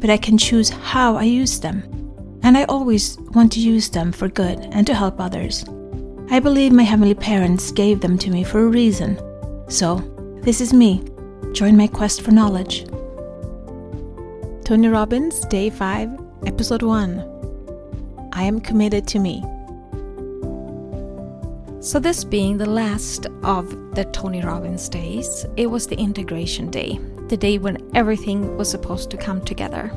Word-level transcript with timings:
but 0.00 0.10
I 0.10 0.16
can 0.16 0.38
choose 0.38 0.68
how 0.70 1.16
I 1.16 1.24
use 1.24 1.60
them. 1.60 1.82
And 2.42 2.56
I 2.56 2.64
always 2.64 3.18
want 3.34 3.52
to 3.52 3.60
use 3.60 3.88
them 3.88 4.12
for 4.12 4.28
good 4.28 4.58
and 4.72 4.86
to 4.86 4.94
help 4.94 5.20
others. 5.20 5.64
I 6.30 6.40
believe 6.40 6.72
my 6.72 6.82
heavenly 6.82 7.14
parents 7.14 7.72
gave 7.72 8.00
them 8.00 8.18
to 8.18 8.30
me 8.30 8.44
for 8.44 8.60
a 8.60 8.68
reason. 8.68 9.18
So, 9.68 9.96
this 10.42 10.60
is 10.60 10.72
me. 10.72 11.02
Join 11.52 11.76
my 11.76 11.86
quest 11.86 12.22
for 12.22 12.30
knowledge. 12.30 12.86
Tony 14.64 14.88
Robbins, 14.88 15.40
Day 15.46 15.70
5, 15.70 16.10
Episode 16.46 16.82
1. 16.82 18.30
I 18.34 18.44
am 18.44 18.60
committed 18.60 19.06
to 19.08 19.18
me. 19.18 19.42
So, 21.80 21.98
this 21.98 22.24
being 22.24 22.58
the 22.58 22.68
last 22.68 23.26
of 23.42 23.70
the 23.94 24.04
Tony 24.12 24.42
Robbins 24.42 24.88
days, 24.88 25.46
it 25.56 25.66
was 25.66 25.86
the 25.86 25.96
integration 25.96 26.70
day, 26.70 27.00
the 27.28 27.36
day 27.36 27.58
when 27.58 27.90
everything 27.94 28.56
was 28.56 28.70
supposed 28.70 29.10
to 29.10 29.16
come 29.16 29.44
together. 29.44 29.92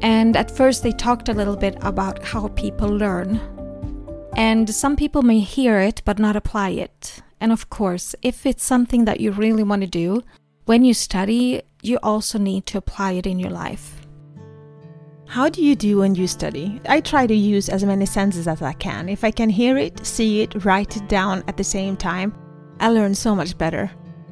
And 0.00 0.36
at 0.36 0.50
first, 0.50 0.82
they 0.82 0.92
talked 0.92 1.28
a 1.28 1.34
little 1.34 1.56
bit 1.56 1.76
about 1.80 2.24
how 2.24 2.48
people 2.48 2.88
learn. 2.88 3.40
And 4.36 4.70
some 4.70 4.94
people 4.94 5.22
may 5.22 5.40
hear 5.40 5.80
it 5.80 6.02
but 6.04 6.18
not 6.18 6.36
apply 6.36 6.70
it. 6.70 7.20
And 7.40 7.52
of 7.52 7.70
course, 7.70 8.14
if 8.22 8.46
it's 8.46 8.64
something 8.64 9.04
that 9.04 9.20
you 9.20 9.32
really 9.32 9.62
want 9.62 9.82
to 9.82 9.88
do, 9.88 10.22
when 10.66 10.84
you 10.84 10.94
study, 10.94 11.62
you 11.82 11.98
also 12.02 12.38
need 12.38 12.66
to 12.66 12.78
apply 12.78 13.12
it 13.12 13.26
in 13.26 13.38
your 13.38 13.50
life. 13.50 13.94
How 15.26 15.48
do 15.48 15.62
you 15.62 15.76
do 15.76 15.98
when 15.98 16.14
you 16.14 16.26
study? 16.26 16.80
I 16.88 17.00
try 17.00 17.26
to 17.26 17.34
use 17.34 17.68
as 17.68 17.84
many 17.84 18.06
senses 18.06 18.48
as 18.48 18.62
I 18.62 18.72
can. 18.72 19.08
If 19.08 19.24
I 19.24 19.30
can 19.30 19.50
hear 19.50 19.76
it, 19.76 20.04
see 20.06 20.40
it, 20.40 20.64
write 20.64 20.96
it 20.96 21.08
down 21.08 21.44
at 21.46 21.56
the 21.56 21.64
same 21.64 21.96
time, 21.96 22.34
I 22.80 22.88
learn 22.88 23.14
so 23.14 23.34
much 23.34 23.58
better. 23.58 23.90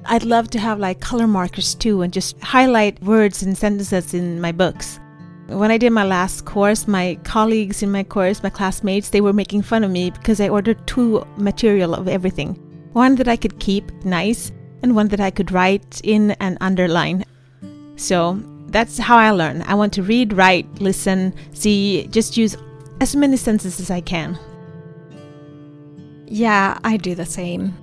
I'd 0.08 0.24
love 0.24 0.50
to 0.50 0.58
have 0.58 0.78
like 0.78 1.00
color 1.00 1.26
markers 1.26 1.74
too 1.74 2.02
and 2.02 2.12
just 2.12 2.38
highlight 2.40 3.02
words 3.02 3.42
and 3.42 3.56
sentences 3.56 4.14
in 4.14 4.40
my 4.40 4.52
books. 4.52 5.00
When 5.48 5.70
I 5.70 5.78
did 5.78 5.90
my 5.90 6.04
last 6.04 6.44
course, 6.44 6.88
my 6.88 7.18
colleagues 7.24 7.82
in 7.82 7.90
my 7.92 8.02
course, 8.02 8.42
my 8.42 8.50
classmates, 8.50 9.10
they 9.10 9.20
were 9.20 9.32
making 9.32 9.62
fun 9.62 9.84
of 9.84 9.90
me 9.90 10.10
because 10.10 10.40
I 10.40 10.48
ordered 10.48 10.84
two 10.86 11.24
material 11.36 11.94
of 11.94 12.08
everything. 12.08 12.54
One 12.92 13.14
that 13.16 13.28
I 13.28 13.36
could 13.36 13.60
keep 13.60 13.92
nice 14.04 14.50
and 14.82 14.96
one 14.96 15.08
that 15.08 15.20
I 15.20 15.30
could 15.30 15.52
write 15.52 16.00
in 16.02 16.32
and 16.32 16.58
underline. 16.60 17.24
So 17.96 18.40
that's 18.68 18.98
how 18.98 19.16
I 19.16 19.30
learn. 19.30 19.62
I 19.62 19.74
want 19.74 19.92
to 19.94 20.02
read, 20.02 20.32
write, 20.32 20.66
listen, 20.80 21.34
see, 21.52 22.08
just 22.08 22.36
use 22.36 22.56
as 23.00 23.14
many 23.14 23.36
senses 23.36 23.80
as 23.80 23.90
I 23.90 24.00
can. 24.00 24.38
Yeah, 26.26 26.78
I 26.82 26.96
do 26.96 27.14
the 27.14 27.26
same. 27.26 27.74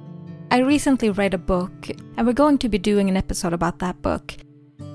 I 0.53 0.59
recently 0.59 1.09
read 1.09 1.33
a 1.33 1.39
book, 1.39 1.89
and 2.15 2.27
we're 2.27 2.33
going 2.33 2.59
to 2.59 2.69
be 2.69 2.77
doing 2.77 3.09
an 3.09 3.17
episode 3.17 3.53
about 3.53 3.79
that 3.79 3.99
book. 4.03 4.35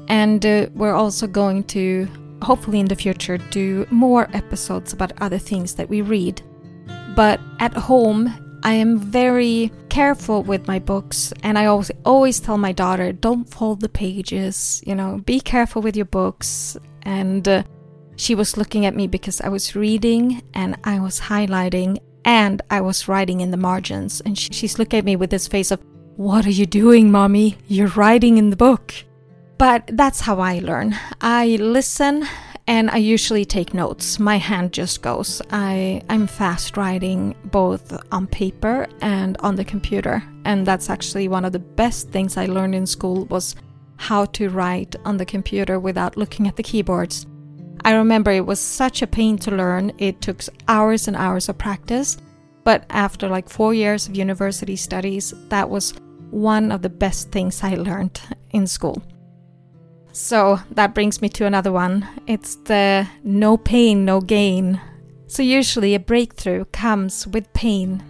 And 0.07 0.47
uh, 0.47 0.69
we're 0.73 0.95
also 0.95 1.27
going 1.27 1.65
to, 1.75 2.07
hopefully 2.43 2.79
in 2.79 2.87
the 2.87 2.95
future, 2.95 3.39
do 3.39 3.85
more 3.91 4.29
episodes 4.35 4.93
about 4.93 5.21
other 5.21 5.37
things 5.37 5.75
that 5.75 5.89
we 5.89 6.01
read. 6.01 6.43
But 7.17 7.41
at 7.59 7.75
home, 7.75 8.61
I 8.63 8.75
am 8.75 9.01
very 9.01 9.73
careful 9.89 10.45
with 10.45 10.69
my 10.69 10.79
books, 10.79 11.33
and 11.43 11.59
I 11.59 11.67
always 11.67 11.91
always 12.05 12.39
tell 12.39 12.57
my 12.57 12.71
daughter, 12.71 13.11
"Don't 13.11 13.51
fold 13.51 13.81
the 13.81 13.89
pages. 13.89 14.81
You 14.87 14.95
know, 14.95 15.19
be 15.25 15.41
careful 15.41 15.83
with 15.83 15.97
your 15.97 16.07
books." 16.07 16.77
And 17.03 17.49
uh, 17.49 17.65
she 18.15 18.37
was 18.37 18.57
looking 18.57 18.87
at 18.87 18.95
me 18.95 19.09
because 19.09 19.41
I 19.41 19.49
was 19.49 19.75
reading 19.75 20.41
and 20.55 20.77
I 20.85 21.01
was 21.01 21.19
highlighting 21.19 21.99
and 22.29 22.61
I 22.69 22.83
was 22.83 23.09
writing 23.09 23.41
in 23.41 23.53
the 23.53 23.57
margins, 23.57 24.21
and 24.21 24.37
she, 24.37 24.53
she's 24.53 24.79
looking 24.79 24.99
at 24.99 25.05
me 25.07 25.17
with 25.17 25.31
this 25.31 25.49
face 25.49 25.71
of, 25.71 25.81
"What 26.17 26.45
are 26.47 26.57
you 26.61 26.67
doing, 26.67 27.11
mommy? 27.11 27.57
You're 27.69 27.97
writing 27.97 28.37
in 28.37 28.51
the 28.51 28.57
book." 28.69 28.93
But 29.57 29.91
that's 29.95 30.21
how 30.21 30.39
I 30.39 30.59
learn. 30.59 30.95
I 31.23 31.57
listen 31.57 32.29
and 32.67 32.91
I 32.91 32.99
usually 32.99 33.47
take 33.47 33.73
notes. 33.73 34.21
My 34.21 34.37
hand 34.37 34.75
just 34.75 35.01
goes. 35.01 35.41
I 35.51 36.03
I'm 36.11 36.27
fast 36.27 36.77
writing 36.77 37.35
both 37.45 37.97
on 38.13 38.27
paper 38.27 38.87
and 39.01 39.39
on 39.39 39.57
the 39.57 39.65
computer, 39.65 40.23
and 40.45 40.67
that's 40.67 40.91
actually 40.91 41.29
one 41.29 41.47
of 41.47 41.53
the 41.53 41.67
best 41.83 42.11
things 42.11 42.37
I 42.37 42.45
learned 42.45 42.75
in 42.75 42.87
school 42.87 43.25
was 43.31 43.57
how 43.97 44.27
to 44.27 44.51
write 44.51 44.95
on 45.07 45.17
the 45.17 45.25
computer 45.35 45.81
without 45.81 46.19
looking 46.19 46.47
at 46.47 46.57
the 46.57 46.69
keyboards. 46.71 47.27
I 47.85 47.95
remember 47.95 48.31
it 48.31 48.47
was 48.47 48.61
such 48.61 49.03
a 49.03 49.07
pain 49.07 49.39
to 49.39 49.51
learn. 49.51 49.93
It 49.99 50.21
took 50.21 50.43
hours 50.67 51.09
and 51.09 51.17
hours 51.17 51.49
of 51.49 51.59
practice, 51.59 52.17
but 52.65 52.85
after 52.91 53.29
like 53.29 53.49
4 53.49 53.75
years 53.75 54.09
of 54.09 54.17
university 54.17 54.77
studies, 54.77 55.35
that 55.49 55.69
was 55.69 55.95
one 56.31 56.71
of 56.73 56.83
the 56.83 56.91
best 56.91 57.31
things 57.31 57.63
I 57.63 57.75
learned 57.75 58.21
in 58.51 58.67
school. 58.67 59.03
So 60.13 60.59
that 60.73 60.95
brings 60.95 61.23
me 61.23 61.29
to 61.31 61.47
another 61.47 61.73
one. 61.73 62.07
It's 62.27 62.57
the 62.57 63.07
no 63.23 63.57
pain, 63.57 64.05
no 64.05 64.21
gain. 64.21 64.81
So 65.27 65.43
usually 65.43 65.95
a 65.95 66.01
breakthrough 66.01 66.65
comes 66.67 67.27
with 67.27 67.53
pain, 67.53 68.03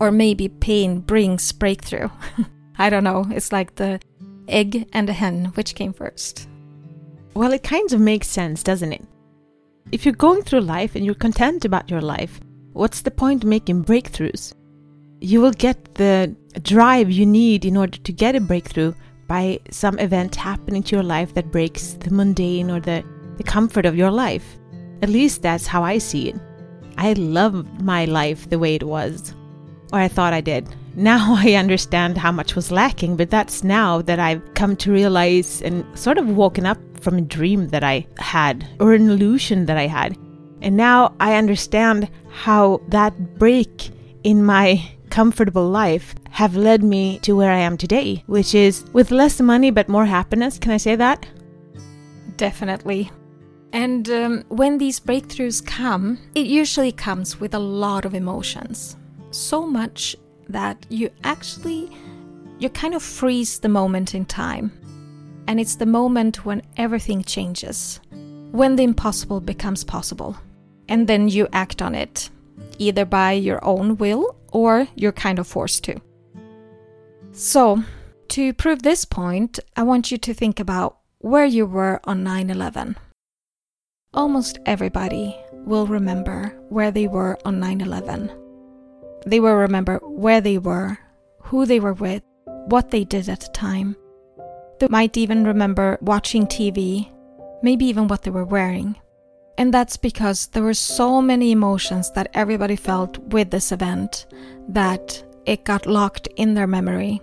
or 0.00 0.10
maybe 0.10 0.48
pain 0.48 1.00
brings 1.00 1.52
breakthrough. 1.52 2.10
I 2.78 2.90
don't 2.90 3.04
know. 3.04 3.26
It's 3.30 3.52
like 3.52 3.76
the 3.76 4.00
egg 4.48 4.88
and 4.92 5.08
the 5.08 5.12
hen, 5.12 5.46
which 5.54 5.74
came 5.74 5.92
first? 5.92 6.48
Well, 7.34 7.52
it 7.52 7.62
kind 7.62 7.92
of 7.92 8.00
makes 8.00 8.28
sense, 8.28 8.62
doesn't 8.62 8.92
it? 8.92 9.04
If 9.92 10.04
you're 10.04 10.14
going 10.14 10.42
through 10.42 10.60
life 10.60 10.96
and 10.96 11.04
you're 11.04 11.14
content 11.14 11.64
about 11.64 11.90
your 11.90 12.00
life, 12.00 12.40
what's 12.72 13.02
the 13.02 13.10
point 13.10 13.44
making 13.44 13.84
breakthroughs? 13.84 14.54
You 15.20 15.40
will 15.40 15.52
get 15.52 15.94
the 15.94 16.34
drive 16.62 17.10
you 17.10 17.26
need 17.26 17.64
in 17.64 17.76
order 17.76 17.98
to 17.98 18.12
get 18.12 18.34
a 18.34 18.40
breakthrough 18.40 18.94
by 19.28 19.60
some 19.70 19.98
event 19.98 20.36
happening 20.36 20.82
to 20.84 20.96
your 20.96 21.02
life 21.02 21.34
that 21.34 21.52
breaks 21.52 21.92
the 21.94 22.10
mundane 22.10 22.70
or 22.70 22.80
the, 22.80 23.04
the 23.36 23.42
comfort 23.44 23.86
of 23.86 23.96
your 23.96 24.10
life. 24.10 24.58
At 25.02 25.10
least 25.10 25.42
that's 25.42 25.66
how 25.66 25.84
I 25.84 25.98
see 25.98 26.30
it. 26.30 26.36
I 26.96 27.12
love 27.12 27.82
my 27.82 28.04
life 28.06 28.48
the 28.48 28.58
way 28.58 28.74
it 28.74 28.84
was, 28.84 29.34
or 29.92 29.98
I 29.98 30.08
thought 30.08 30.32
I 30.32 30.40
did. 30.40 30.66
Now 30.96 31.34
I 31.38 31.54
understand 31.54 32.18
how 32.18 32.32
much 32.32 32.54
was 32.54 32.70
lacking, 32.70 33.16
but 33.16 33.30
that's 33.30 33.64
now 33.64 34.02
that 34.02 34.18
I've 34.18 34.54
come 34.54 34.76
to 34.76 34.92
realize 34.92 35.62
and 35.62 35.84
sort 35.98 36.18
of 36.18 36.36
woken 36.36 36.66
up 36.66 36.78
from 37.00 37.18
a 37.18 37.22
dream 37.22 37.68
that 37.68 37.84
I 37.84 38.06
had 38.18 38.66
or 38.80 38.94
an 38.94 39.10
illusion 39.10 39.66
that 39.66 39.76
I 39.76 39.86
had. 39.86 40.16
And 40.62 40.76
now 40.76 41.14
I 41.20 41.36
understand 41.36 42.08
how 42.30 42.80
that 42.88 43.38
break 43.38 43.90
in 44.22 44.42
my 44.42 44.82
comfortable 45.10 45.68
life 45.68 46.14
have 46.30 46.56
led 46.56 46.82
me 46.82 47.18
to 47.20 47.36
where 47.36 47.52
I 47.52 47.58
am 47.58 47.76
today, 47.76 48.24
which 48.26 48.54
is 48.54 48.84
with 48.92 49.10
less 49.10 49.40
money 49.40 49.70
but 49.70 49.88
more 49.88 50.06
happiness. 50.06 50.58
Can 50.58 50.72
I 50.72 50.78
say 50.78 50.96
that? 50.96 51.26
Definitely. 52.36 53.10
And 53.72 54.08
um, 54.08 54.44
when 54.48 54.78
these 54.78 54.98
breakthroughs 54.98 55.64
come, 55.64 56.18
it 56.34 56.46
usually 56.46 56.92
comes 56.92 57.38
with 57.38 57.54
a 57.54 57.58
lot 57.58 58.04
of 58.04 58.14
emotions. 58.14 58.96
So 59.30 59.66
much 59.66 60.16
that 60.48 60.86
you 60.88 61.10
actually 61.24 61.90
you 62.58 62.68
kind 62.68 62.94
of 62.94 63.02
freeze 63.02 63.58
the 63.58 63.68
moment 63.68 64.14
in 64.14 64.24
time. 64.24 64.72
And 65.46 65.60
it's 65.60 65.76
the 65.76 65.86
moment 65.86 66.44
when 66.44 66.62
everything 66.76 67.22
changes. 67.22 68.00
When 68.52 68.76
the 68.76 68.84
impossible 68.84 69.40
becomes 69.40 69.84
possible. 69.84 70.36
And 70.88 71.06
then 71.06 71.28
you 71.28 71.48
act 71.52 71.82
on 71.82 71.94
it, 71.94 72.30
either 72.78 73.04
by 73.04 73.32
your 73.32 73.62
own 73.64 73.96
will 73.96 74.36
or 74.52 74.86
you're 74.94 75.12
kind 75.12 75.38
of 75.38 75.46
forced 75.46 75.84
to. 75.84 76.00
So, 77.32 77.82
to 78.28 78.54
prove 78.54 78.82
this 78.82 79.04
point, 79.04 79.58
I 79.76 79.82
want 79.82 80.10
you 80.10 80.18
to 80.18 80.32
think 80.32 80.60
about 80.60 80.98
where 81.18 81.44
you 81.44 81.66
were 81.66 82.00
on 82.04 82.22
9 82.22 82.50
11. 82.50 82.96
Almost 84.12 84.60
everybody 84.66 85.36
will 85.52 85.86
remember 85.86 86.56
where 86.68 86.90
they 86.90 87.08
were 87.08 87.38
on 87.44 87.58
9 87.58 87.80
11. 87.80 88.43
They 89.26 89.40
will 89.40 89.54
remember 89.54 89.98
where 90.02 90.40
they 90.40 90.58
were, 90.58 90.98
who 91.40 91.66
they 91.66 91.80
were 91.80 91.94
with, 91.94 92.22
what 92.66 92.90
they 92.90 93.04
did 93.04 93.28
at 93.28 93.40
the 93.40 93.48
time. 93.48 93.96
They 94.78 94.88
might 94.88 95.16
even 95.16 95.44
remember 95.44 95.98
watching 96.00 96.46
TV, 96.46 97.10
maybe 97.62 97.86
even 97.86 98.08
what 98.08 98.22
they 98.22 98.30
were 98.30 98.44
wearing. 98.44 98.96
And 99.56 99.72
that's 99.72 99.96
because 99.96 100.48
there 100.48 100.62
were 100.62 100.74
so 100.74 101.22
many 101.22 101.52
emotions 101.52 102.10
that 102.12 102.30
everybody 102.34 102.76
felt 102.76 103.18
with 103.18 103.50
this 103.50 103.70
event 103.72 104.26
that 104.68 105.22
it 105.46 105.64
got 105.64 105.86
locked 105.86 106.26
in 106.36 106.54
their 106.54 106.66
memory. 106.66 107.22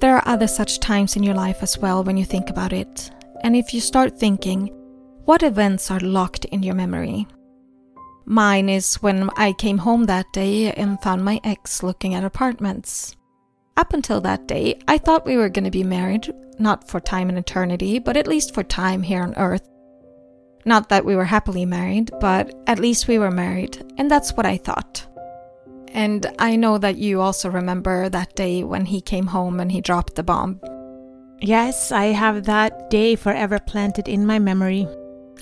There 0.00 0.16
are 0.16 0.22
other 0.26 0.46
such 0.46 0.80
times 0.80 1.16
in 1.16 1.22
your 1.22 1.34
life 1.34 1.62
as 1.62 1.78
well 1.78 2.04
when 2.04 2.16
you 2.16 2.24
think 2.24 2.50
about 2.50 2.72
it. 2.72 3.10
And 3.42 3.54
if 3.54 3.72
you 3.72 3.80
start 3.80 4.18
thinking, 4.18 4.68
what 5.24 5.42
events 5.42 5.90
are 5.90 6.00
locked 6.00 6.44
in 6.46 6.62
your 6.62 6.74
memory? 6.74 7.26
Mine 8.30 8.68
is 8.68 8.96
when 8.96 9.30
I 9.38 9.54
came 9.54 9.78
home 9.78 10.04
that 10.04 10.30
day 10.34 10.70
and 10.72 11.00
found 11.00 11.24
my 11.24 11.40
ex 11.44 11.82
looking 11.82 12.12
at 12.12 12.24
apartments. 12.24 13.16
Up 13.74 13.94
until 13.94 14.20
that 14.20 14.46
day, 14.46 14.78
I 14.86 14.98
thought 14.98 15.24
we 15.24 15.38
were 15.38 15.48
going 15.48 15.64
to 15.64 15.70
be 15.70 15.82
married, 15.82 16.30
not 16.58 16.86
for 16.86 17.00
time 17.00 17.30
and 17.30 17.38
eternity, 17.38 17.98
but 17.98 18.18
at 18.18 18.26
least 18.26 18.52
for 18.52 18.62
time 18.62 19.02
here 19.02 19.22
on 19.22 19.32
earth. 19.38 19.66
Not 20.66 20.90
that 20.90 21.06
we 21.06 21.16
were 21.16 21.24
happily 21.24 21.64
married, 21.64 22.10
but 22.20 22.52
at 22.66 22.78
least 22.78 23.08
we 23.08 23.18
were 23.18 23.30
married, 23.30 23.82
and 23.96 24.10
that's 24.10 24.34
what 24.34 24.44
I 24.44 24.58
thought. 24.58 25.06
And 25.94 26.26
I 26.38 26.56
know 26.56 26.76
that 26.76 26.98
you 26.98 27.22
also 27.22 27.48
remember 27.48 28.10
that 28.10 28.36
day 28.36 28.62
when 28.62 28.84
he 28.84 29.00
came 29.00 29.28
home 29.28 29.58
and 29.58 29.72
he 29.72 29.80
dropped 29.80 30.16
the 30.16 30.22
bomb. 30.22 30.60
Yes, 31.40 31.92
I 31.92 32.06
have 32.06 32.44
that 32.44 32.90
day 32.90 33.16
forever 33.16 33.58
planted 33.58 34.06
in 34.06 34.26
my 34.26 34.38
memory. 34.38 34.86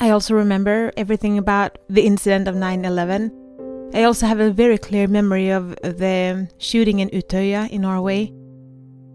I 0.01 0.11
also 0.11 0.35
remember 0.35 0.93
everything 0.97 1.39
about 1.39 1.79
the 1.89 2.03
incident 2.03 2.49
of 2.49 2.55
9 2.55 2.85
11. 2.85 3.91
I 3.95 4.03
also 4.03 4.27
have 4.27 4.41
a 4.41 4.51
very 4.51 4.77
clear 4.77 5.07
memory 5.07 5.51
of 5.51 5.71
the 5.77 6.51
shooting 6.59 6.99
in 6.99 7.09
Utøya 7.11 7.71
in 7.71 7.83
Norway. 7.83 8.33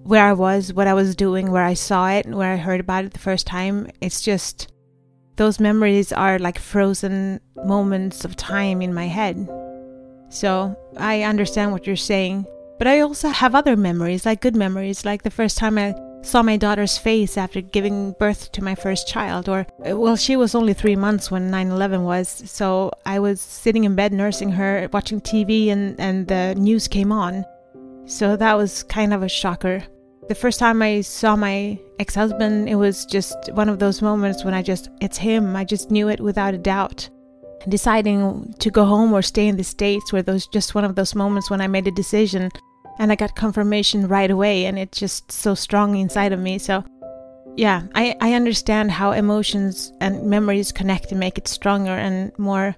Where 0.03 0.25
I 0.25 0.33
was, 0.33 0.73
what 0.73 0.87
I 0.87 0.95
was 0.95 1.15
doing, 1.15 1.51
where 1.51 1.63
I 1.63 1.75
saw 1.75 2.09
it, 2.09 2.25
where 2.25 2.53
I 2.53 2.57
heard 2.57 2.79
about 2.79 3.05
it 3.05 3.13
the 3.13 3.19
first 3.19 3.45
time. 3.45 3.91
It's 4.01 4.21
just, 4.21 4.73
those 5.35 5.59
memories 5.59 6.11
are 6.11 6.39
like 6.39 6.57
frozen 6.57 7.39
moments 7.63 8.25
of 8.25 8.35
time 8.35 8.81
in 8.81 8.93
my 8.93 9.05
head. 9.05 9.47
So 10.29 10.75
I 10.97 11.21
understand 11.21 11.71
what 11.71 11.85
you're 11.85 11.95
saying. 11.95 12.47
But 12.79 12.87
I 12.87 13.01
also 13.01 13.29
have 13.29 13.53
other 13.53 13.77
memories, 13.77 14.25
like 14.25 14.41
good 14.41 14.55
memories, 14.55 15.05
like 15.05 15.21
the 15.21 15.29
first 15.29 15.57
time 15.57 15.77
I 15.77 15.93
saw 16.21 16.43
my 16.43 16.57
daughter's 16.57 16.97
face 16.97 17.37
after 17.37 17.61
giving 17.61 18.13
birth 18.13 18.51
to 18.51 18.63
my 18.63 18.75
first 18.75 19.07
child 19.07 19.49
or 19.49 19.65
uh, 19.89 19.97
well 19.97 20.15
she 20.15 20.35
was 20.35 20.53
only 20.53 20.73
3 20.73 20.95
months 20.95 21.31
when 21.31 21.51
9/11 21.51 22.03
was 22.03 22.27
so 22.45 22.91
I 23.05 23.19
was 23.19 23.41
sitting 23.41 23.83
in 23.83 23.95
bed 23.95 24.13
nursing 24.13 24.51
her 24.51 24.87
watching 24.93 25.21
TV 25.21 25.69
and 25.69 25.99
and 25.99 26.27
the 26.27 26.55
news 26.55 26.87
came 26.87 27.11
on. 27.11 27.45
So 28.05 28.35
that 28.35 28.57
was 28.57 28.83
kind 28.83 29.13
of 29.13 29.23
a 29.23 29.29
shocker. 29.29 29.83
The 30.27 30.35
first 30.35 30.59
time 30.59 30.81
I 30.81 31.01
saw 31.01 31.35
my 31.35 31.79
ex-husband 31.99 32.69
it 32.69 32.75
was 32.75 33.05
just 33.05 33.37
one 33.53 33.69
of 33.69 33.79
those 33.79 34.01
moments 34.01 34.43
when 34.45 34.53
I 34.53 34.61
just 34.61 34.89
it's 35.01 35.17
him. 35.17 35.55
I 35.55 35.65
just 35.65 35.91
knew 35.91 36.09
it 36.09 36.19
without 36.19 36.53
a 36.53 36.57
doubt. 36.57 37.09
And 37.63 37.71
deciding 37.71 38.55
to 38.57 38.71
go 38.71 38.85
home 38.85 39.13
or 39.13 39.21
stay 39.21 39.47
in 39.47 39.57
the 39.57 39.63
states 39.63 40.11
were 40.11 40.23
those 40.23 40.47
just 40.47 40.73
one 40.73 40.83
of 40.83 40.95
those 40.95 41.13
moments 41.15 41.49
when 41.49 41.61
I 41.61 41.67
made 41.67 41.87
a 41.87 41.91
decision 41.91 42.49
and 43.01 43.11
I 43.11 43.15
got 43.15 43.35
confirmation 43.35 44.07
right 44.07 44.29
away, 44.29 44.65
and 44.67 44.77
it's 44.77 44.99
just 44.99 45.31
so 45.31 45.55
strong 45.55 45.95
inside 45.95 46.33
of 46.33 46.39
me. 46.39 46.59
So, 46.59 46.83
yeah, 47.55 47.81
I, 47.95 48.15
I 48.21 48.33
understand 48.33 48.91
how 48.91 49.11
emotions 49.11 49.91
and 49.99 50.27
memories 50.27 50.71
connect 50.71 51.09
and 51.09 51.19
make 51.19 51.39
it 51.39 51.47
stronger 51.47 51.93
and 51.93 52.31
more 52.37 52.75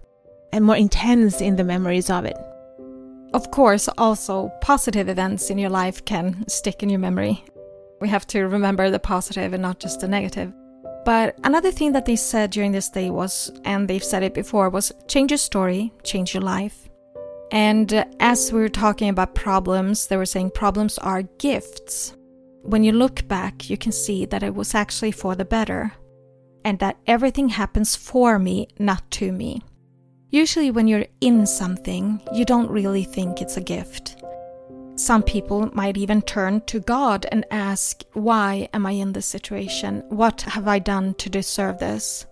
and 0.53 0.63
more 0.63 0.77
intense 0.77 1.41
in 1.41 1.57
the 1.57 1.63
memories 1.65 2.09
of 2.09 2.23
it. 2.23 2.37
Of 3.33 3.51
course, 3.51 3.89
also 3.97 4.49
positive 4.61 5.09
events 5.09 5.49
in 5.49 5.57
your 5.57 5.69
life 5.69 6.05
can 6.05 6.47
stick 6.47 6.81
in 6.83 6.89
your 6.89 6.99
memory. 6.99 7.43
We 7.99 8.07
have 8.07 8.25
to 8.27 8.43
remember 8.43 8.89
the 8.89 8.99
positive 8.99 9.51
and 9.51 9.61
not 9.61 9.81
just 9.81 9.99
the 9.99 10.07
negative. 10.07 10.53
But 11.03 11.37
another 11.43 11.71
thing 11.71 11.91
that 11.91 12.05
they 12.05 12.15
said 12.15 12.51
during 12.51 12.71
this 12.71 12.87
day 12.87 13.09
was, 13.09 13.51
and 13.65 13.89
they've 13.89 14.01
said 14.01 14.23
it 14.23 14.33
before, 14.33 14.69
was 14.69 14.93
change 15.09 15.31
your 15.31 15.37
story, 15.37 15.91
change 16.03 16.33
your 16.33 16.43
life. 16.43 16.82
And 17.53 17.93
uh, 17.93 18.05
as 18.19 18.51
we 18.51 18.59
were 18.59 18.67
talking 18.67 19.09
about 19.09 19.35
problems, 19.35 20.07
they 20.07 20.17
were 20.17 20.25
saying 20.25 20.51
problems 20.51 20.97
are 20.97 21.21
gifts. 21.37 22.15
When 22.63 22.83
you 22.83 22.91
look 22.91 23.27
back, 23.27 23.69
you 23.69 23.77
can 23.77 23.91
see 23.91 24.25
that 24.25 24.41
it 24.41 24.55
was 24.55 24.73
actually 24.73 25.11
for 25.11 25.35
the 25.35 25.45
better, 25.45 25.93
and 26.65 26.79
that 26.79 26.97
everything 27.05 27.49
happens 27.49 27.95
for 27.95 28.39
me, 28.39 28.69
not 28.79 29.09
to 29.11 29.31
me. 29.31 29.61
Usually, 30.31 30.71
when 30.71 30.87
you're 30.87 31.05
in 31.21 31.45
something, 31.45 32.19
you 32.33 32.43
don't 32.43 32.71
really 32.71 33.03
think 33.03 33.39
it's 33.39 33.57
a 33.57 33.61
gift. 33.61 34.19
Some 34.95 35.21
people 35.21 35.69
might 35.73 35.95
even 35.95 36.23
turn 36.23 36.61
to 36.61 36.79
God 36.79 37.27
and 37.31 37.45
ask, 37.51 38.01
Why 38.13 38.67
am 38.73 38.87
I 38.87 38.93
in 38.93 39.13
this 39.13 39.27
situation? 39.27 40.03
What 40.09 40.41
have 40.41 40.67
I 40.67 40.79
done 40.79 41.13
to 41.15 41.29
deserve 41.29 41.77
this? 41.77 42.25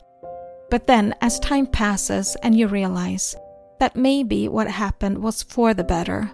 But 0.71 0.87
then, 0.87 1.13
as 1.21 1.39
time 1.39 1.67
passes 1.67 2.35
and 2.41 2.57
you 2.57 2.67
realize 2.67 3.35
that 3.81 3.95
maybe 3.95 4.47
what 4.47 4.67
happened 4.67 5.17
was 5.17 5.41
for 5.41 5.73
the 5.73 5.83
better. 5.83 6.29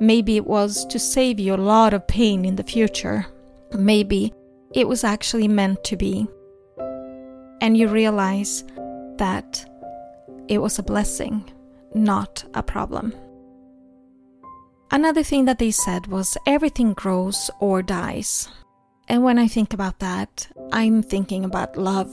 Maybe 0.00 0.36
it 0.36 0.46
was 0.46 0.84
to 0.88 0.98
save 0.98 1.40
you 1.40 1.54
a 1.54 1.56
lot 1.56 1.94
of 1.94 2.06
pain 2.06 2.44
in 2.44 2.56
the 2.56 2.62
future. 2.62 3.24
Maybe 3.72 4.34
it 4.74 4.86
was 4.86 5.02
actually 5.02 5.48
meant 5.48 5.82
to 5.84 5.96
be. 5.96 6.26
And 7.62 7.74
you 7.74 7.88
realize 7.88 8.64
that 9.16 9.64
it 10.46 10.58
was 10.58 10.78
a 10.78 10.82
blessing, 10.82 11.50
not 11.94 12.44
a 12.52 12.62
problem. 12.62 13.14
Another 14.90 15.22
thing 15.22 15.46
that 15.46 15.58
they 15.58 15.70
said 15.70 16.08
was 16.08 16.36
everything 16.46 16.92
grows 16.92 17.50
or 17.60 17.80
dies. 17.80 18.50
And 19.08 19.22
when 19.22 19.38
I 19.38 19.48
think 19.48 19.72
about 19.72 20.00
that, 20.00 20.48
I'm 20.70 21.02
thinking 21.02 21.46
about 21.46 21.78
love. 21.78 22.12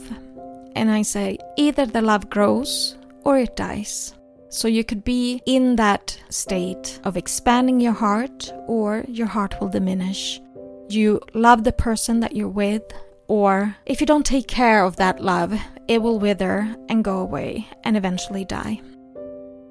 And 0.74 0.90
I 0.90 1.02
say 1.02 1.36
either 1.58 1.84
the 1.84 2.00
love 2.00 2.30
grows 2.30 2.96
or 3.22 3.36
it 3.36 3.54
dies. 3.54 4.14
So 4.52 4.68
you 4.68 4.84
could 4.84 5.02
be 5.02 5.40
in 5.46 5.76
that 5.76 6.20
state 6.28 7.00
of 7.04 7.16
expanding 7.16 7.80
your 7.80 7.94
heart, 7.94 8.52
or 8.68 9.02
your 9.08 9.26
heart 9.26 9.58
will 9.58 9.68
diminish. 9.68 10.42
You 10.90 11.22
love 11.32 11.64
the 11.64 11.72
person 11.72 12.20
that 12.20 12.36
you're 12.36 12.48
with, 12.48 12.82
or 13.28 13.74
if 13.86 14.02
you 14.02 14.06
don't 14.06 14.26
take 14.26 14.46
care 14.46 14.84
of 14.84 14.96
that 14.96 15.20
love, 15.20 15.58
it 15.88 16.02
will 16.02 16.18
wither 16.18 16.76
and 16.90 17.02
go 17.02 17.18
away 17.18 17.66
and 17.84 17.96
eventually 17.96 18.44
die. 18.44 18.82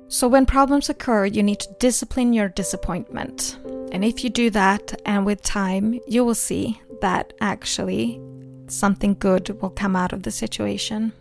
So, 0.07 0.27
when 0.27 0.47
problems 0.47 0.89
occur, 0.89 1.25
you 1.25 1.43
need 1.43 1.59
to 1.59 1.75
discipline 1.79 2.33
your 2.33 2.49
disappointment. 2.49 3.59
And 3.91 4.03
if 4.03 4.23
you 4.23 4.31
do 4.31 4.49
that, 4.49 4.99
and 5.05 5.27
with 5.27 5.43
time, 5.43 5.99
you 6.07 6.25
will 6.25 6.35
see 6.35 6.81
that 7.01 7.33
actually 7.39 8.19
something 8.67 9.15
good 9.19 9.61
will 9.61 9.69
come 9.69 9.95
out 9.95 10.11
of 10.11 10.23
the 10.23 10.31
situation. 10.31 11.13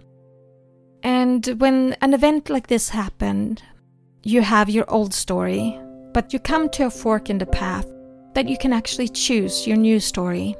And 1.02 1.46
when 1.58 1.96
an 2.00 2.14
event 2.14 2.50
like 2.50 2.66
this 2.66 2.90
happened, 2.90 3.62
you 4.22 4.42
have 4.42 4.68
your 4.68 4.90
old 4.90 5.14
story, 5.14 5.80
but 6.12 6.32
you 6.32 6.38
come 6.38 6.68
to 6.70 6.86
a 6.86 6.90
fork 6.90 7.30
in 7.30 7.38
the 7.38 7.46
path 7.46 7.86
that 8.34 8.48
you 8.48 8.58
can 8.58 8.72
actually 8.72 9.08
choose 9.08 9.66
your 9.66 9.76
new 9.76 9.98
story. 9.98 10.54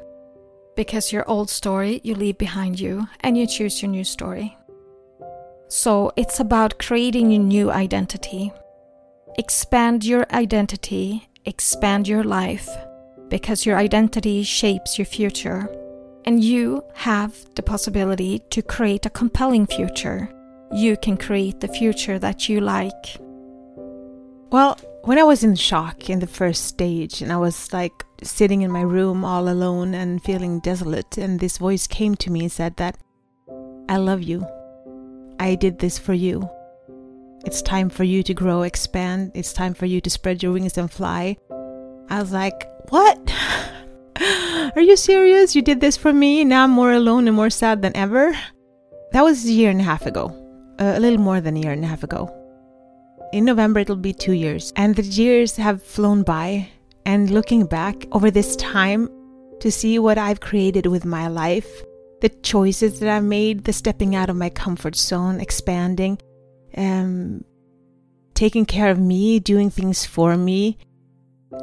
Because 0.77 1.13
your 1.13 1.29
old 1.29 1.51
story 1.51 2.01
you 2.05 2.15
leave 2.15 2.39
behind 2.39 2.81
you 2.81 3.07
and 3.21 3.37
you 3.37 3.47
choose 3.47 3.83
your 3.83 3.91
new 3.91 4.05
story. 4.05 4.57
So 5.69 6.13
it's 6.17 6.41
about 6.41 6.79
creating 6.79 7.31
your 7.31 7.43
new 7.43 7.71
identity. 7.71 8.53
Expand 9.37 10.05
your 10.05 10.27
identity, 10.33 11.29
expand 11.45 12.09
your 12.09 12.25
life, 12.25 12.69
because 13.29 13.67
your 13.67 13.77
identity 13.77 14.43
shapes 14.43 14.99
your 14.99 15.07
future 15.07 15.69
and 16.25 16.43
you 16.43 16.85
have 16.95 17.35
the 17.55 17.63
possibility 17.63 18.41
to 18.51 18.63
create 18.63 19.07
a 19.07 19.11
compelling 19.11 19.67
future. 19.67 20.29
You 20.73 20.97
can 20.97 21.17
create 21.17 21.61
the 21.61 21.69
future 21.69 22.19
that 22.19 22.49
you 22.49 22.61
like. 22.61 23.17
Well, 24.51 24.79
when 25.03 25.19
I 25.19 25.23
was 25.23 25.43
in 25.43 25.55
shock 25.57 26.11
in 26.11 26.19
the 26.19 26.27
first 26.27 26.67
stage 26.67 27.23
and 27.23 27.33
I 27.33 27.37
was 27.37 27.73
like 27.73 28.05
sitting 28.23 28.63
in 28.63 28.71
my 28.71 28.83
room 28.83 29.25
all 29.25 29.49
alone 29.49 29.95
and 29.95 30.23
feeling 30.23 30.61
desolate, 30.61 31.17
and 31.17 31.41
this 31.41 31.59
voice 31.59 31.87
came 31.87 32.15
to 32.17 32.31
me 32.31 32.41
and 32.43 32.53
said 32.53 32.77
that 32.77 32.99
I 33.89 33.97
love 33.97 34.23
you. 34.23 34.47
I 35.39 35.55
did 35.55 35.79
this 35.79 35.99
for 35.99 36.13
you. 36.13 36.49
It's 37.47 37.63
time 37.63 37.89
for 37.89 38.05
you 38.05 38.23
to 38.25 38.35
grow, 38.35 38.63
expand. 38.63 39.33
It's 39.35 39.55
time 39.55 39.73
for 39.73 39.87
you 39.87 40.01
to 40.03 40.11
spread 40.11 40.43
your 40.43 40.53
wings 40.53 40.77
and 40.77 40.91
fly. 40.91 41.39
I 42.11 42.21
was 42.21 42.33
like, 42.33 42.69
What? 42.91 43.19
Are 44.77 44.83
you 44.83 44.97
serious? 44.97 45.57
You 45.57 45.63
did 45.63 45.81
this 45.81 45.97
for 45.97 46.13
me? 46.13 46.45
Now 46.45 46.65
I'm 46.65 46.71
more 46.71 46.93
alone 46.93 47.27
and 47.27 47.37
more 47.37 47.51
sad 47.51 47.83
than 47.83 47.97
ever? 47.97 48.33
That 49.13 49.25
was 49.25 49.45
a 49.45 49.51
year 49.51 49.71
and 49.71 49.81
a 49.81 49.85
half 49.85 50.07
ago. 50.07 50.29
Uh, 50.79 50.95
a 50.97 51.01
little 51.01 51.19
more 51.19 51.41
than 51.41 51.57
a 51.57 51.61
year 51.61 51.73
and 51.73 51.85
a 51.85 51.89
half 51.89 52.05
ago. 52.05 52.31
In 53.33 53.45
November, 53.45 53.81
it'll 53.81 53.97
be 53.97 54.13
two 54.13 54.33
years. 54.33 54.73
And 54.77 54.95
the 54.95 55.03
years 55.03 55.57
have 55.57 55.83
flown 55.83 56.23
by. 56.23 56.69
And 57.05 57.31
looking 57.31 57.67
back 57.67 58.07
over 58.13 58.31
this 58.31 58.55
time 58.57 59.09
to 59.59 59.73
see 59.73 59.99
what 59.99 60.19
I've 60.19 60.41
created 60.41 60.87
with 60.87 61.05
my 61.05 61.27
life, 61.27 61.83
the 62.21 62.29
choices 62.29 63.01
that 63.01 63.09
I've 63.09 63.25
made, 63.25 63.65
the 63.65 63.73
stepping 63.73 64.15
out 64.15 64.31
of 64.31 64.37
my 64.37 64.51
comfort 64.51 64.95
zone, 64.95 65.41
expanding, 65.41 66.19
um, 66.77 67.45
taking 68.35 68.67
care 68.67 68.91
of 68.91 68.99
me, 68.99 69.41
doing 69.41 69.69
things 69.69 70.07
for 70.07 70.37
me, 70.37 70.79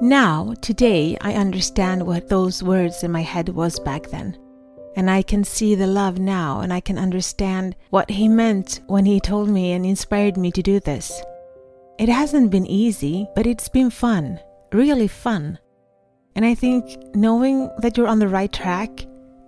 now, 0.01 0.53
today, 0.61 1.17
I 1.21 1.33
understand 1.33 2.05
what 2.05 2.27
those 2.27 2.61
words 2.61 3.03
in 3.03 3.11
my 3.11 3.21
head 3.21 3.49
was 3.49 3.79
back 3.79 4.07
then. 4.07 4.37
And 4.97 5.09
I 5.09 5.21
can 5.21 5.43
see 5.43 5.75
the 5.75 5.87
love 5.87 6.19
now, 6.19 6.59
and 6.59 6.73
I 6.73 6.81
can 6.81 6.97
understand 6.97 7.75
what 7.89 8.09
he 8.09 8.27
meant 8.27 8.81
when 8.87 9.05
he 9.05 9.19
told 9.19 9.49
me 9.49 9.71
and 9.71 9.85
inspired 9.85 10.35
me 10.35 10.51
to 10.51 10.61
do 10.61 10.79
this. 10.81 11.21
It 11.97 12.09
hasn't 12.09 12.51
been 12.51 12.67
easy, 12.67 13.27
but 13.33 13.47
it's 13.47 13.69
been 13.69 13.89
fun, 13.89 14.39
really 14.73 15.07
fun. 15.07 15.57
And 16.35 16.45
I 16.45 16.53
think 16.53 16.97
knowing 17.15 17.71
that 17.79 17.95
you're 17.95 18.07
on 18.07 18.19
the 18.19 18.27
right 18.27 18.51
track, 18.51 19.05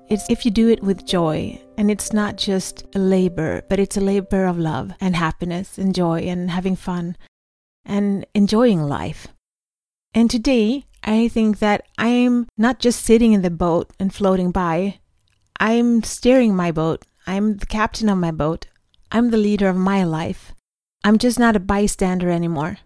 it's 0.08 0.28
if 0.30 0.46
you 0.46 0.52
do 0.52 0.70
it 0.70 0.82
with 0.82 1.06
joy 1.06 1.62
and 1.78 1.92
it's 1.92 2.14
not 2.14 2.38
just 2.38 2.88
a 2.96 3.00
labor, 3.00 3.62
but 3.70 3.80
it's 3.80 3.98
a 3.98 4.02
labor 4.02 4.46
of 4.46 4.58
love 4.58 4.94
and 5.00 5.16
happiness 5.16 5.78
and 5.78 5.94
joy 5.94 6.22
and 6.22 6.50
having 6.50 6.76
fun 6.76 7.18
and 7.86 8.26
enjoying 8.34 8.82
life. 8.82 9.28
And 10.14 10.30
today, 10.30 10.86
I 11.04 11.28
think 11.28 11.60
that 11.60 11.86
I'm 11.98 12.48
not 12.58 12.80
just 12.80 13.04
sitting 13.04 13.34
in 13.34 13.42
the 13.42 13.50
boat 13.52 13.92
and 14.00 14.14
floating 14.14 14.52
by, 14.52 15.00
I'm 15.60 16.04
steering 16.04 16.56
my 16.56 16.72
boat. 16.72 17.06
I'm 17.28 17.58
the 17.58 17.66
captain 17.66 18.10
of 18.10 18.18
my 18.18 18.32
boat. 18.32 18.68
I'm 19.12 19.30
the 19.30 19.38
leader 19.38 19.70
of 19.70 19.76
my 19.76 20.04
life. 20.04 20.54
I'm 21.04 21.18
just 21.18 21.38
not 21.38 21.56
a 21.56 21.60
bystander 21.60 22.30
anymore. 22.30 22.78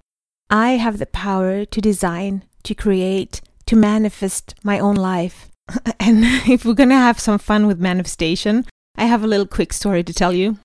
I 0.49 0.71
have 0.71 0.99
the 0.99 1.05
power 1.05 1.65
to 1.65 1.81
design, 1.81 2.43
to 2.63 2.75
create, 2.75 3.41
to 3.67 3.75
manifest 3.75 4.55
my 4.63 4.79
own 4.79 4.95
life. 4.95 5.49
and 5.99 6.23
if 6.49 6.65
we're 6.65 6.73
going 6.73 6.89
to 6.89 6.95
have 6.95 7.19
some 7.19 7.39
fun 7.39 7.67
with 7.67 7.79
manifestation, 7.79 8.65
I 8.97 9.05
have 9.05 9.23
a 9.23 9.27
little 9.27 9.47
quick 9.47 9.73
story 9.73 10.03
to 10.03 10.13
tell 10.13 10.33
you. 10.33 10.57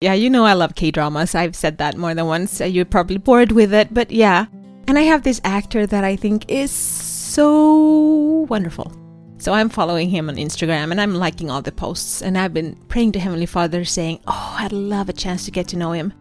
Yeah, 0.00 0.14
you 0.14 0.30
know 0.30 0.44
I 0.44 0.54
love 0.54 0.74
K 0.74 0.90
dramas. 0.90 1.34
I've 1.34 1.56
said 1.56 1.78
that 1.78 1.96
more 1.96 2.14
than 2.14 2.26
once. 2.26 2.60
You're 2.60 2.86
probably 2.86 3.18
bored 3.18 3.52
with 3.52 3.74
it, 3.74 3.92
but 3.92 4.10
yeah. 4.10 4.46
And 4.88 4.98
I 4.98 5.02
have 5.02 5.22
this 5.22 5.40
actor 5.44 5.86
that 5.86 6.04
I 6.04 6.16
think 6.16 6.50
is 6.50 6.70
so 6.70 8.46
wonderful. 8.48 8.92
So 9.38 9.54
I'm 9.54 9.70
following 9.70 10.10
him 10.10 10.28
on 10.28 10.36
Instagram 10.36 10.90
and 10.90 11.00
I'm 11.00 11.14
liking 11.14 11.50
all 11.50 11.62
the 11.62 11.72
posts. 11.72 12.20
And 12.20 12.36
I've 12.36 12.52
been 12.52 12.76
praying 12.88 13.12
to 13.12 13.18
Heavenly 13.18 13.46
Father 13.46 13.84
saying, 13.86 14.20
Oh, 14.26 14.56
I'd 14.58 14.72
love 14.72 15.08
a 15.08 15.14
chance 15.14 15.46
to 15.46 15.50
get 15.50 15.68
to 15.68 15.78
know 15.78 15.92
him. 15.92 16.12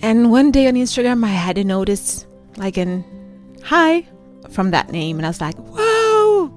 And 0.00 0.30
one 0.30 0.52
day 0.52 0.68
on 0.68 0.74
Instagram, 0.74 1.24
I 1.24 1.28
had 1.28 1.58
a 1.58 1.64
notice 1.64 2.26
like 2.56 2.76
an 2.76 3.04
hi 3.64 4.06
from 4.50 4.70
that 4.70 4.90
name. 4.90 5.18
And 5.18 5.26
I 5.26 5.30
was 5.30 5.40
like, 5.40 5.56
Whoa! 5.56 6.52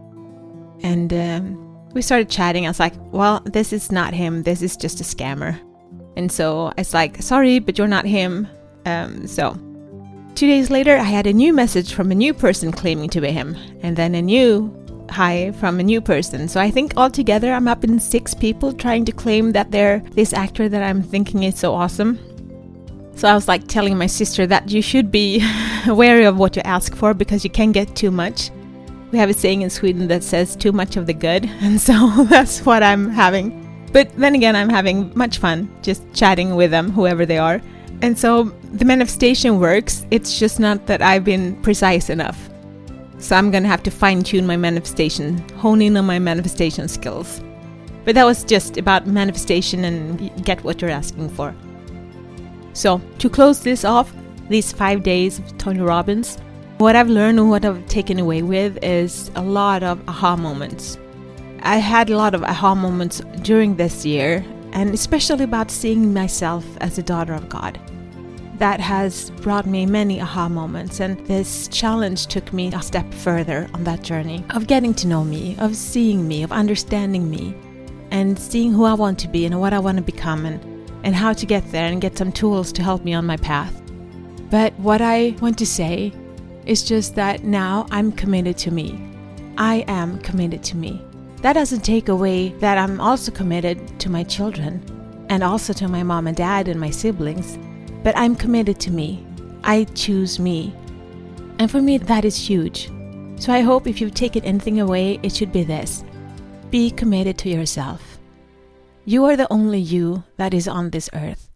And 0.83 1.11
um, 1.11 1.89
we 1.93 2.03
started 2.03 2.29
chatting. 2.29 2.65
I 2.65 2.69
was 2.69 2.79
like, 2.79 2.93
Well, 3.11 3.41
this 3.45 3.73
is 3.73 3.91
not 3.91 4.13
him. 4.13 4.43
This 4.43 4.61
is 4.61 4.77
just 4.77 5.01
a 5.01 5.03
scammer. 5.03 5.59
And 6.15 6.31
so 6.31 6.67
I 6.67 6.81
was 6.81 6.93
like, 6.93 7.21
Sorry, 7.23 7.57
but 7.57 7.79
you're 7.79 7.87
not 7.87 8.05
him. 8.05 8.47
Um, 8.85 9.25
so 9.25 9.57
two 10.35 10.47
days 10.47 10.69
later, 10.69 10.97
I 10.97 11.03
had 11.03 11.27
a 11.27 11.33
new 11.33 11.53
message 11.53 11.93
from 11.93 12.11
a 12.11 12.15
new 12.15 12.33
person 12.33 12.71
claiming 12.71 13.09
to 13.11 13.21
be 13.21 13.31
him. 13.31 13.55
And 13.81 13.95
then 13.95 14.15
a 14.15 14.21
new 14.21 14.73
hi 15.09 15.51
from 15.53 15.79
a 15.79 15.83
new 15.83 16.01
person. 16.01 16.47
So 16.47 16.59
I 16.59 16.69
think 16.69 16.97
altogether 16.97 17.53
I'm 17.53 17.67
up 17.67 17.83
in 17.83 17.99
six 17.99 18.33
people 18.33 18.73
trying 18.73 19.05
to 19.05 19.11
claim 19.11 19.51
that 19.53 19.71
they're 19.71 19.99
this 20.11 20.33
actor 20.33 20.67
that 20.67 20.83
I'm 20.83 21.01
thinking 21.01 21.43
is 21.43 21.57
so 21.57 21.73
awesome. 21.73 22.19
So 23.15 23.29
I 23.29 23.33
was 23.33 23.47
like 23.47 23.67
telling 23.67 23.97
my 23.97 24.07
sister 24.07 24.45
that 24.47 24.69
you 24.69 24.81
should 24.81 25.11
be 25.11 25.41
wary 25.87 26.25
of 26.25 26.37
what 26.37 26.55
you 26.55 26.61
ask 26.65 26.95
for 26.95 27.13
because 27.13 27.43
you 27.45 27.49
can 27.49 27.71
get 27.71 27.95
too 27.95 28.11
much. 28.11 28.51
We 29.11 29.19
have 29.19 29.29
a 29.29 29.33
saying 29.33 29.61
in 29.61 29.69
Sweden 29.69 30.07
that 30.09 30.23
says 30.23 30.55
too 30.55 30.73
much 30.73 30.97
of 30.97 31.05
the 31.05 31.13
good, 31.13 31.45
and 31.61 31.79
so 31.79 32.25
that's 32.29 32.65
what 32.65 32.83
I'm 32.83 33.09
having. 33.09 33.61
But 33.93 34.13
then 34.17 34.35
again, 34.35 34.57
I'm 34.57 34.67
having 34.67 35.13
much 35.15 35.37
fun 35.37 35.73
just 35.81 36.03
chatting 36.13 36.55
with 36.55 36.71
them, 36.71 36.91
whoever 36.91 37.25
they 37.25 37.37
are. 37.37 37.61
And 38.01 38.17
so 38.17 38.43
the 38.73 38.85
manifestation 38.85 39.59
works, 39.59 40.05
it's 40.11 40.37
just 40.37 40.59
not 40.59 40.85
that 40.87 41.01
I've 41.01 41.23
been 41.23 41.61
precise 41.61 42.09
enough. 42.09 42.49
So 43.17 43.35
I'm 43.35 43.51
gonna 43.51 43.67
have 43.67 43.83
to 43.83 43.91
fine 43.91 44.23
tune 44.23 44.45
my 44.45 44.57
manifestation, 44.57 45.37
hone 45.57 45.81
in 45.81 45.97
on 45.97 46.05
my 46.05 46.19
manifestation 46.19 46.87
skills. 46.87 47.41
But 48.03 48.15
that 48.15 48.25
was 48.25 48.43
just 48.43 48.77
about 48.77 49.07
manifestation 49.07 49.83
and 49.85 50.45
get 50.45 50.63
what 50.63 50.81
you're 50.81 50.91
asking 50.91 51.29
for. 51.29 51.55
So 52.73 53.01
to 53.19 53.29
close 53.29 53.61
this 53.61 53.85
off, 53.85 54.13
these 54.49 54.71
five 54.71 55.01
days 55.01 55.39
of 55.39 55.57
Tony 55.57 55.79
Robbins, 55.79 56.37
what 56.77 56.95
I've 56.95 57.09
learned 57.09 57.39
and 57.39 57.49
what 57.49 57.65
I've 57.65 57.87
taken 57.87 58.19
away 58.19 58.41
with 58.43 58.77
is 58.83 59.31
a 59.35 59.41
lot 59.41 59.81
of 59.81 60.07
aha 60.09 60.35
moments. 60.35 60.99
I 61.63 61.77
had 61.77 62.09
a 62.09 62.17
lot 62.17 62.35
of 62.35 62.43
aha 62.43 62.75
moments 62.75 63.21
during 63.41 63.75
this 63.75 64.05
year, 64.05 64.45
and 64.75 64.93
especially 64.93 65.45
about 65.45 65.71
seeing 65.71 66.13
myself 66.13 66.65
as 66.81 66.97
a 66.97 67.03
daughter 67.03 67.33
of 67.33 67.49
God 67.49 67.79
that 68.57 68.79
has 68.79 69.31
brought 69.41 69.65
me 69.65 69.85
many 69.85 70.21
aha 70.21 70.47
moments. 70.47 70.99
And 70.99 71.17
this 71.27 71.67
challenge 71.69 72.27
took 72.27 72.53
me 72.53 72.71
a 72.73 72.81
step 72.81 73.11
further 73.13 73.69
on 73.73 73.83
that 73.85 74.01
journey 74.01 74.45
of 74.51 74.67
getting 74.67 74.93
to 74.95 75.07
know 75.07 75.23
me, 75.23 75.57
of 75.59 75.75
seeing 75.75 76.27
me, 76.27 76.43
of 76.43 76.51
understanding 76.51 77.29
me, 77.29 77.55
and 78.11 78.37
seeing 78.37 78.71
who 78.71 78.85
I 78.85 78.93
want 78.93 79.19
to 79.19 79.27
be 79.27 79.45
and 79.45 79.59
what 79.59 79.73
I 79.73 79.79
want 79.79 79.97
to 79.97 80.03
become, 80.03 80.45
and, 80.45 80.61
and 81.03 81.15
how 81.15 81.33
to 81.33 81.45
get 81.45 81.69
there 81.71 81.87
and 81.87 82.01
get 82.01 82.17
some 82.17 82.31
tools 82.31 82.71
to 82.73 82.83
help 82.83 83.03
me 83.03 83.13
on 83.13 83.25
my 83.25 83.37
path. 83.37 83.81
But 84.49 84.73
what 84.79 85.01
I 85.01 85.35
want 85.41 85.57
to 85.57 85.65
say 85.65 86.13
is 86.65 86.83
just 86.83 87.15
that 87.15 87.43
now 87.43 87.87
I'm 87.91 88.11
committed 88.11 88.57
to 88.59 88.71
me. 88.71 89.01
I 89.57 89.85
am 89.87 90.19
committed 90.19 90.63
to 90.63 90.77
me. 90.77 91.03
That 91.45 91.53
doesn't 91.53 91.81
take 91.81 92.09
away 92.09 92.49
that 92.57 92.79
I'm 92.79 92.99
also 92.99 93.31
committed 93.31 93.99
to 93.99 94.09
my 94.09 94.23
children 94.23 94.81
and 95.29 95.43
also 95.43 95.73
to 95.73 95.87
my 95.87 96.01
mom 96.01 96.25
and 96.25 96.35
dad 96.35 96.67
and 96.67 96.79
my 96.79 96.89
siblings 96.89 97.59
but 98.01 98.17
I'm 98.17 98.35
committed 98.35 98.79
to 98.79 98.91
me. 98.91 99.23
I 99.63 99.83
choose 99.93 100.39
me. 100.39 100.73
And 101.59 101.69
for 101.69 101.83
me, 101.83 101.99
that 101.99 102.25
is 102.25 102.35
huge. 102.35 102.89
So 103.35 103.53
I 103.53 103.59
hope 103.59 103.85
if 103.85 104.01
you've 104.01 104.15
taken 104.15 104.43
anything 104.43 104.79
away, 104.79 105.19
it 105.21 105.35
should 105.35 105.51
be 105.51 105.63
this 105.63 106.03
be 106.71 106.89
committed 106.89 107.37
to 107.37 107.49
yourself. 107.49 108.17
You 109.05 109.25
are 109.25 109.37
the 109.37 109.53
only 109.53 109.77
you 109.77 110.23
that 110.37 110.51
is 110.51 110.67
on 110.67 110.89
this 110.89 111.11
earth. 111.13 111.51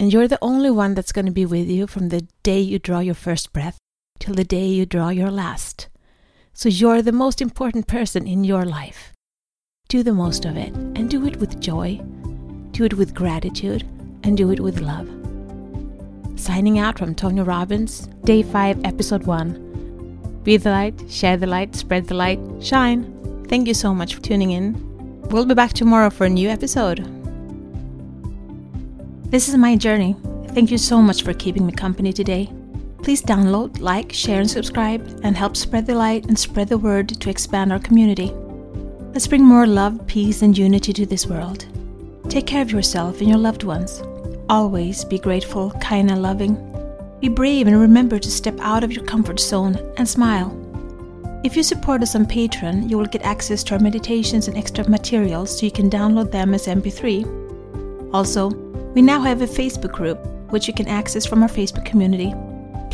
And 0.00 0.10
you're 0.10 0.26
the 0.26 0.38
only 0.40 0.70
one 0.70 0.94
that's 0.94 1.12
going 1.12 1.26
to 1.26 1.40
be 1.42 1.44
with 1.44 1.68
you 1.68 1.86
from 1.86 2.08
the 2.08 2.26
day 2.42 2.60
you 2.60 2.78
draw 2.78 3.00
your 3.00 3.14
first 3.14 3.52
breath 3.52 3.76
till 4.18 4.34
the 4.34 4.44
day 4.44 4.68
you 4.68 4.86
draw 4.86 5.10
your 5.10 5.30
last. 5.30 5.88
So 6.54 6.70
you're 6.70 7.02
the 7.02 7.12
most 7.12 7.42
important 7.42 7.86
person 7.86 8.26
in 8.26 8.42
your 8.44 8.64
life. 8.64 9.13
Do 9.94 10.02
the 10.02 10.12
most 10.12 10.44
of 10.44 10.56
it 10.56 10.74
and 10.74 11.08
do 11.08 11.24
it 11.24 11.36
with 11.36 11.60
joy, 11.60 12.00
do 12.72 12.82
it 12.82 12.94
with 12.94 13.14
gratitude, 13.14 13.84
and 14.24 14.36
do 14.36 14.50
it 14.50 14.58
with 14.58 14.80
love. 14.80 15.08
Signing 16.34 16.80
out 16.80 16.98
from 16.98 17.14
Tony 17.14 17.42
Robbins, 17.42 18.08
Day 18.24 18.42
5, 18.42 18.84
Episode 18.84 19.22
1. 19.22 20.40
Be 20.42 20.56
the 20.56 20.70
light, 20.70 21.00
share 21.08 21.36
the 21.36 21.46
light, 21.46 21.76
spread 21.76 22.08
the 22.08 22.14
light, 22.14 22.40
shine. 22.60 23.04
Thank 23.48 23.68
you 23.68 23.74
so 23.74 23.94
much 23.94 24.16
for 24.16 24.20
tuning 24.20 24.50
in. 24.50 24.74
We'll 25.28 25.46
be 25.46 25.54
back 25.54 25.74
tomorrow 25.74 26.10
for 26.10 26.24
a 26.24 26.28
new 26.28 26.48
episode. 26.48 26.98
This 29.30 29.48
is 29.48 29.56
my 29.56 29.76
journey. 29.76 30.16
Thank 30.48 30.72
you 30.72 30.78
so 30.78 31.00
much 31.00 31.22
for 31.22 31.34
keeping 31.34 31.66
me 31.66 31.72
company 31.72 32.12
today. 32.12 32.52
Please 33.04 33.22
download, 33.22 33.78
like, 33.78 34.12
share, 34.12 34.40
and 34.40 34.50
subscribe, 34.50 35.20
and 35.22 35.36
help 35.36 35.56
spread 35.56 35.86
the 35.86 35.94
light 35.94 36.26
and 36.26 36.36
spread 36.36 36.66
the 36.66 36.78
word 36.78 37.10
to 37.20 37.30
expand 37.30 37.72
our 37.72 37.78
community. 37.78 38.34
Let's 39.14 39.28
bring 39.28 39.44
more 39.44 39.64
love, 39.64 40.04
peace, 40.08 40.42
and 40.42 40.58
unity 40.58 40.92
to 40.92 41.06
this 41.06 41.24
world. 41.24 41.66
Take 42.28 42.48
care 42.48 42.62
of 42.62 42.72
yourself 42.72 43.20
and 43.20 43.28
your 43.28 43.38
loved 43.38 43.62
ones. 43.62 44.02
Always 44.50 45.04
be 45.04 45.20
grateful, 45.20 45.70
kind, 45.80 46.10
and 46.10 46.20
loving. 46.20 46.56
Be 47.20 47.28
brave 47.28 47.68
and 47.68 47.80
remember 47.80 48.18
to 48.18 48.28
step 48.28 48.58
out 48.58 48.82
of 48.82 48.90
your 48.90 49.04
comfort 49.04 49.38
zone 49.38 49.76
and 49.98 50.08
smile. 50.08 50.50
If 51.44 51.56
you 51.56 51.62
support 51.62 52.02
us 52.02 52.16
on 52.16 52.26
Patreon, 52.26 52.90
you 52.90 52.98
will 52.98 53.06
get 53.06 53.22
access 53.22 53.62
to 53.64 53.74
our 53.74 53.80
meditations 53.80 54.48
and 54.48 54.56
extra 54.56 54.88
materials 54.90 55.60
so 55.60 55.64
you 55.64 55.70
can 55.70 55.88
download 55.88 56.32
them 56.32 56.52
as 56.52 56.66
MP3. 56.66 58.12
Also, 58.12 58.48
we 58.96 59.00
now 59.00 59.20
have 59.20 59.42
a 59.42 59.46
Facebook 59.46 59.92
group 59.92 60.18
which 60.50 60.66
you 60.66 60.74
can 60.74 60.88
access 60.88 61.24
from 61.24 61.44
our 61.44 61.48
Facebook 61.48 61.84
community. 61.84 62.34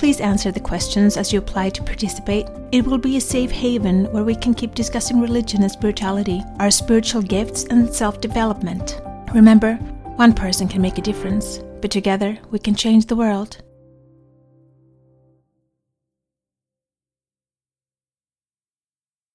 Please 0.00 0.22
answer 0.22 0.50
the 0.50 0.58
questions 0.58 1.18
as 1.18 1.30
you 1.30 1.38
apply 1.38 1.68
to 1.68 1.82
participate. 1.82 2.46
It 2.72 2.86
will 2.86 2.96
be 2.96 3.18
a 3.18 3.20
safe 3.20 3.50
haven 3.50 4.06
where 4.06 4.24
we 4.24 4.34
can 4.34 4.54
keep 4.54 4.74
discussing 4.74 5.20
religion 5.20 5.60
and 5.60 5.70
spirituality, 5.70 6.42
our 6.58 6.70
spiritual 6.70 7.20
gifts, 7.20 7.64
and 7.64 7.94
self 7.94 8.18
development. 8.18 9.02
Remember, 9.34 9.74
one 10.16 10.32
person 10.32 10.68
can 10.68 10.80
make 10.80 10.96
a 10.96 11.02
difference, 11.02 11.58
but 11.82 11.90
together 11.90 12.38
we 12.50 12.58
can 12.58 12.74
change 12.74 13.04
the 13.04 13.14
world. 13.14 13.58